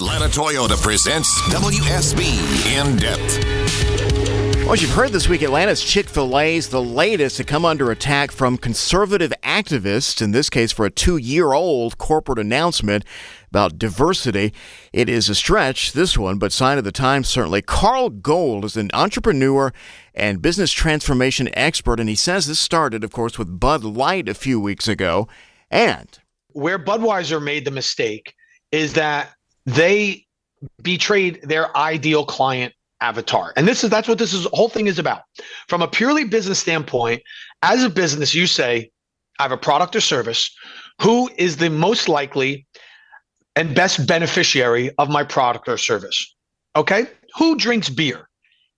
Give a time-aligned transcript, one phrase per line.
[0.00, 2.24] Atlanta Toyota presents WSB
[2.74, 4.64] In Depth.
[4.64, 7.66] Well, as you've heard this week, Atlanta's Chick fil A is the latest to come
[7.66, 13.04] under attack from conservative activists, in this case for a two year old corporate announcement
[13.50, 14.54] about diversity.
[14.90, 17.60] It is a stretch, this one, but sign of the times certainly.
[17.60, 19.70] Carl Gould is an entrepreneur
[20.14, 24.34] and business transformation expert, and he says this started, of course, with Bud Light a
[24.34, 25.28] few weeks ago.
[25.70, 26.08] And
[26.52, 28.34] where Budweiser made the mistake
[28.72, 29.34] is that
[29.66, 30.26] they
[30.82, 33.52] betrayed their ideal client avatar.
[33.56, 35.22] And this is that's what this is whole thing is about.
[35.68, 37.22] From a purely business standpoint,
[37.62, 38.90] as a business, you say,
[39.38, 40.54] I have a product or service.
[41.00, 42.66] Who is the most likely
[43.56, 46.34] and best beneficiary of my product or service?
[46.76, 47.06] Okay.
[47.36, 48.28] Who drinks beer?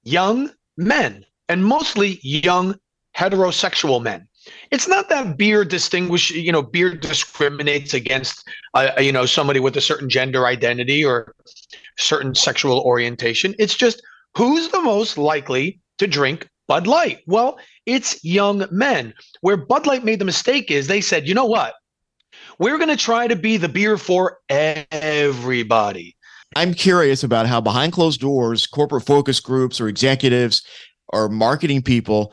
[0.05, 2.77] Young men, and mostly young
[3.17, 4.29] heterosexual men
[4.71, 9.77] it's not that beer distinguish you know beer discriminates against uh, you know somebody with
[9.77, 11.35] a certain gender identity or
[11.99, 13.55] certain sexual orientation.
[13.59, 14.03] It's just
[14.37, 17.21] who's the most likely to drink bud light?
[17.27, 19.15] Well it's young men.
[19.41, 21.75] Where bud light made the mistake is they said you know what?
[22.59, 26.17] We're going to try to be the beer for everybody.
[26.55, 30.63] I'm curious about how behind closed doors corporate focus groups or executives
[31.09, 32.33] or marketing people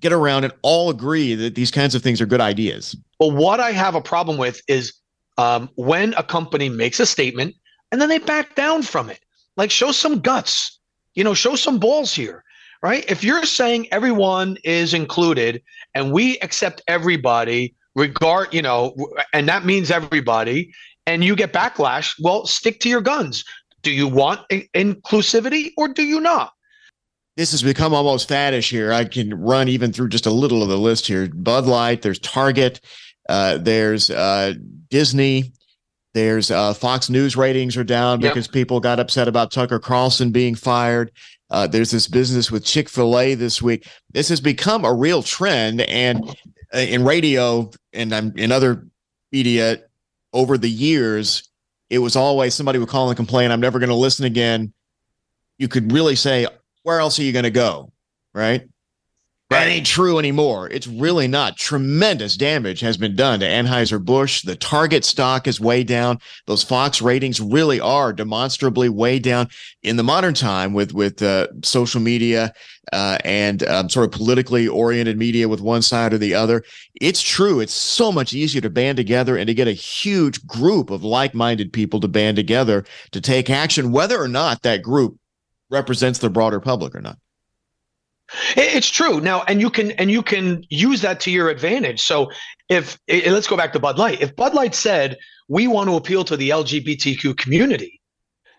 [0.00, 2.96] get around and all agree that these kinds of things are good ideas.
[3.18, 4.92] Well, what I have a problem with is
[5.38, 7.54] um, when a company makes a statement
[7.92, 9.20] and then they back down from it.
[9.56, 10.78] Like, show some guts,
[11.14, 12.44] you know, show some balls here,
[12.82, 13.10] right?
[13.10, 15.62] If you're saying everyone is included
[15.94, 18.94] and we accept everybody, regard, you know,
[19.32, 20.72] and that means everybody,
[21.06, 23.44] and you get backlash, well, stick to your guns.
[23.82, 26.52] Do you want inclusivity or do you not?
[27.36, 28.92] This has become almost faddish here.
[28.92, 31.28] I can run even through just a little of the list here.
[31.28, 32.80] Bud Light, there's Target,
[33.28, 34.54] uh, there's uh,
[34.88, 35.52] Disney,
[36.14, 38.32] there's uh, Fox News ratings are down yep.
[38.32, 41.12] because people got upset about Tucker Carlson being fired.
[41.50, 43.86] Uh, there's this business with Chick fil A this week.
[44.12, 45.82] This has become a real trend.
[45.82, 46.24] And
[46.74, 48.86] uh, in radio and I'm in other
[49.30, 49.82] media
[50.32, 51.48] over the years,
[51.90, 54.72] it was always somebody would call and complain, I'm never going to listen again.
[55.58, 56.46] You could really say
[56.86, 57.90] where else are you going to go?
[58.32, 58.62] Right.
[59.50, 60.68] That ain't true anymore.
[60.70, 61.56] It's really not.
[61.56, 64.42] Tremendous damage has been done to Anheuser-Busch.
[64.42, 66.20] The Target stock is way down.
[66.46, 69.48] Those Fox ratings really are demonstrably way down
[69.82, 72.52] in the modern time with, with uh, social media
[72.92, 76.62] uh, and um, sort of politically oriented media with one side or the other.
[77.00, 77.58] It's true.
[77.58, 81.72] It's so much easier to band together and to get a huge group of like-minded
[81.72, 85.18] people to band together to take action, whether or not that group
[85.70, 87.18] represents the broader public or not.
[88.56, 92.00] It's true now, and you can and you can use that to your advantage.
[92.00, 92.30] So,
[92.68, 94.20] if let's go back to Bud Light.
[94.20, 95.16] If Bud Light said
[95.48, 98.00] we want to appeal to the LGBTQ community,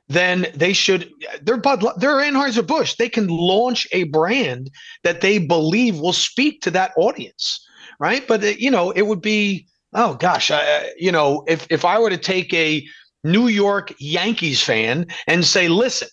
[0.07, 1.11] then they should.
[1.41, 1.83] They're Bud.
[1.97, 2.95] They're Anheuser Busch.
[2.95, 4.69] They can launch a brand
[5.03, 7.65] that they believe will speak to that audience,
[7.99, 8.25] right?
[8.25, 11.99] But uh, you know, it would be oh gosh, I, you know, if if I
[11.99, 12.85] were to take a
[13.25, 16.07] New York Yankees fan and say, listen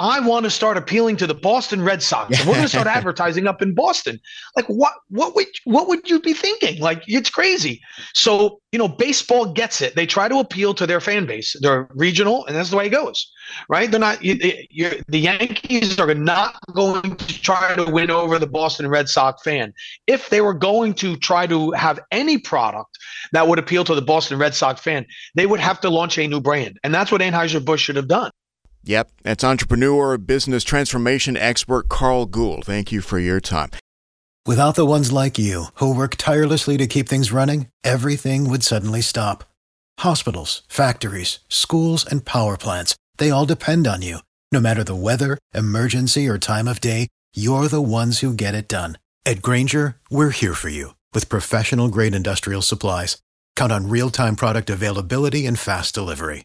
[0.00, 2.38] I want to start appealing to the Boston Red Sox.
[2.38, 4.20] And we're going to start advertising up in Boston.
[4.54, 6.80] Like what what would what would you be thinking?
[6.80, 7.80] Like it's crazy.
[8.14, 9.96] So, you know, baseball gets it.
[9.96, 11.56] They try to appeal to their fan base.
[11.60, 13.30] They're regional and that's the way it goes.
[13.68, 13.90] Right?
[13.90, 14.36] They're not you,
[15.08, 19.72] the Yankees are not going to try to win over the Boston Red Sox fan.
[20.06, 22.98] If they were going to try to have any product
[23.32, 26.28] that would appeal to the Boston Red Sox fan, they would have to launch a
[26.28, 26.78] new brand.
[26.84, 28.30] And that's what Anheuser-Busch should have done.
[28.84, 32.64] Yep, that's entrepreneur, business transformation expert Carl Gould.
[32.64, 33.70] Thank you for your time.
[34.46, 39.02] Without the ones like you, who work tirelessly to keep things running, everything would suddenly
[39.02, 39.44] stop.
[40.00, 44.18] Hospitals, factories, schools, and power plants, they all depend on you.
[44.50, 48.68] No matter the weather, emergency, or time of day, you're the ones who get it
[48.68, 48.96] done.
[49.26, 53.20] At Grainger, we're here for you with professional grade industrial supplies.
[53.54, 56.44] Count on real time product availability and fast delivery.